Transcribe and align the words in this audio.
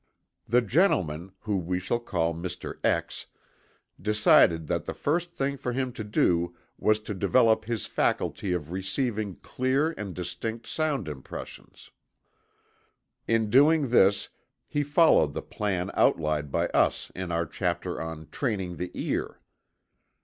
The 0.47 0.63
gentleman, 0.63 1.31
whom 1.41 1.67
we 1.67 1.77
shall 1.79 1.99
call 1.99 2.33
"Mr. 2.33 2.83
X.," 2.83 3.27
decided 4.01 4.65
that 4.65 4.85
the 4.85 4.95
first 4.95 5.29
thing 5.31 5.57
for 5.57 5.73
him 5.73 5.93
to 5.93 6.03
do 6.03 6.55
was 6.79 6.99
to 7.01 7.13
develop 7.13 7.65
his 7.65 7.85
faculty 7.85 8.51
of 8.51 8.71
receiving 8.71 9.35
clear 9.35 9.91
and 9.99 10.15
distinct 10.15 10.65
sound 10.65 11.07
impressions. 11.07 11.91
In 13.27 13.51
doing 13.51 13.89
this 13.89 14.29
he 14.67 14.81
followed 14.81 15.35
the 15.35 15.43
plan 15.43 15.91
outlined 15.93 16.49
by 16.51 16.65
us 16.69 17.11
in 17.13 17.31
our 17.31 17.45
chapter 17.45 18.01
on 18.01 18.27
"Training 18.31 18.77
the 18.77 18.89
Ear." 18.95 19.39